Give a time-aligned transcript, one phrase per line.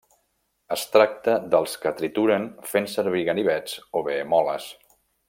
[0.75, 4.73] Es tracta dels que trituren fent servir ganivets o bé moles.